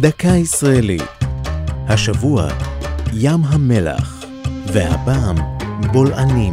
דקה 0.00 0.28
ישראלית. 0.28 1.02
השבוע, 1.88 2.48
ים 3.12 3.44
המלח, 3.44 4.24
והפעם, 4.72 5.36
בולענים. 5.92 6.52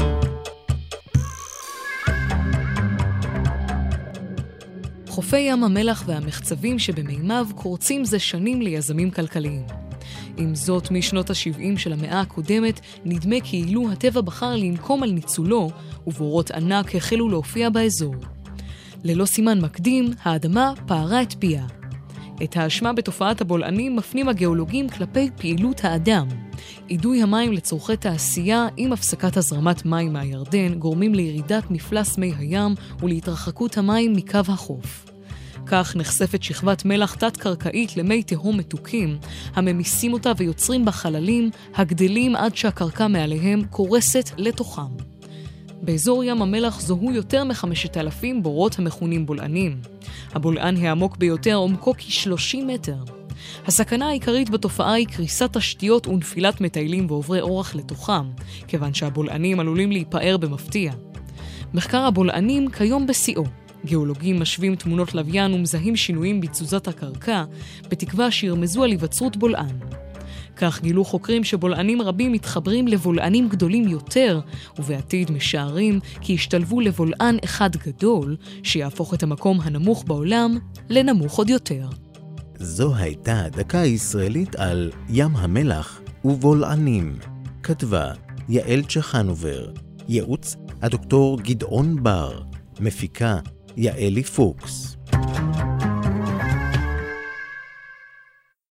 חופי 5.08 5.40
ים 5.40 5.64
המלח 5.64 6.04
והמחצבים 6.08 6.80
שבמימיו 6.80 7.48
קורצים 7.56 8.06
זה 8.06 8.20
שנים 8.20 8.62
ליזמים 8.62 9.12
כלכליים. 9.12 9.66
עם 10.38 10.56
זאת, 10.56 10.92
משנות 10.92 11.30
ה-70 11.30 11.78
של 11.78 11.94
המאה 11.94 12.22
הקודמת, 12.22 12.80
נדמה 13.06 13.36
כאילו 13.44 13.92
הטבע 13.92 14.22
בחר 14.22 14.56
לנקום 14.56 15.04
על 15.04 15.12
ניצולו, 15.12 15.70
ובורות 16.08 16.52
ענק 16.52 16.96
החלו 16.96 17.30
להופיע 17.30 17.70
באזור. 17.70 18.16
ללא 19.04 19.26
סימן 19.26 19.62
מקדים, 19.62 20.10
האדמה 20.24 20.74
פערה 20.88 21.22
את 21.22 21.34
פיה. 21.40 21.81
את 22.44 22.58
האשמה 22.58 22.94
בתופעת 22.94 23.42
הבולענים 23.42 23.96
מפנים 23.96 24.30
הגיאולוגים 24.30 24.90
כלפי 24.90 25.30
פעילות 25.38 25.86
האדם. 25.86 26.28
אידוי 26.90 27.22
המים 27.22 27.52
לצורכי 27.52 27.98
תעשייה 27.98 28.68
עם 28.78 28.94
הפסקת 28.94 29.38
הזרמת 29.38 29.86
מים 29.86 30.14
מהירדן 30.14 30.74
גורמים 30.74 31.16
לירידת 31.16 31.64
מפלס 31.72 32.18
מי 32.18 32.34
הים 32.38 32.76
ולהתרחקות 33.00 33.78
המים 33.78 34.14
מקו 34.14 34.40
החוף. 34.48 35.06
כך 35.66 35.96
נחשפת 35.96 36.44
שכבת 36.44 36.86
מלח 36.86 37.16
תת-קרקעית 37.16 37.98
למי 37.98 38.24
תהום 38.24 38.58
מתוקים, 38.58 39.18
הממיסים 39.56 40.14
אותה 40.14 40.32
ויוצרים 40.38 40.86
בה 40.86 40.92
חללים, 40.92 41.50
הגדלים 41.76 42.36
עד 42.36 42.56
שהקרקע 42.56 43.08
מעליהם 43.08 43.64
קורסת 43.70 44.30
לתוכם. 44.38 45.01
באזור 45.84 46.24
ים 46.24 46.42
המלח 46.42 46.82
זוהו 46.82 47.12
יותר 47.12 47.44
מחמשת 47.44 47.98
אלפים 47.98 48.44
בורות 48.44 48.80
המכונים 48.80 49.26
בולענים. 49.26 49.82
הבולען 50.34 50.78
העמוק 50.78 51.18
ביותר 51.18 51.56
עומקו 51.56 51.94
כ-30 51.98 52.58
מטר. 52.68 52.98
הסכנה 53.68 54.08
העיקרית 54.08 54.50
בתופעה 54.50 54.94
היא 54.94 55.08
קריסת 55.08 55.58
תשתיות 55.58 56.08
ונפילת 56.08 56.62
מטיילים 56.62 57.06
ועוברי 57.10 57.42
אורח 57.42 57.76
לתוכם, 57.76 58.30
כיוון 58.68 58.94
שהבולענים 58.94 59.60
עלולים 59.60 59.92
להיפער 59.92 60.38
במפתיע. 60.38 60.92
מחקר 61.74 62.02
הבולענים 62.02 62.70
כיום 62.70 63.08
בשיאו. 63.08 63.44
גיאולוגים 63.86 64.40
משווים 64.40 64.76
תמונות 64.76 65.14
לוויין 65.14 65.54
ומזהים 65.54 65.96
שינויים 65.96 66.42
בתזוזת 66.42 66.88
הקרקע, 66.88 67.44
בתקווה 67.90 68.32
שירמזו 68.32 68.84
על 68.84 68.92
היווצרות 68.92 69.38
בולען. 69.38 69.91
כך 70.62 70.82
גילו 70.82 71.06
חוקרים 71.06 71.44
שבולענים 71.44 72.02
רבים 72.02 72.32
מתחברים 72.32 72.88
לבולענים 72.88 73.50
גדולים 73.50 73.88
יותר, 73.88 74.40
ובעתיד 74.80 75.32
משערים 75.32 76.00
כי 76.22 76.34
ישתלבו 76.34 76.82
לבולען 76.82 77.38
אחד 77.44 77.70
גדול, 77.76 78.38
שיהפוך 78.64 79.14
את 79.14 79.24
המקום 79.24 79.62
הנמוך 79.62 80.04
בעולם 80.08 80.58
לנמוך 80.90 81.38
עוד 81.38 81.50
יותר. 81.50 81.90
זו 82.56 82.96
הייתה 82.96 83.44
דקה 83.52 83.78
ישראלית 83.78 84.56
על 84.56 84.92
ים 85.10 85.36
המלח 85.36 86.02
ובולענים. 86.26 87.16
כתבה 87.64 88.12
יעל 88.50 88.82
צ'חנובר, 88.84 89.72
ייעוץ 90.08 90.56
הדוקטור 90.82 91.40
גדעון 91.42 92.04
בר, 92.04 92.42
מפיקה 92.80 93.40
יעלי 93.78 94.24
פוקס. 94.24 94.98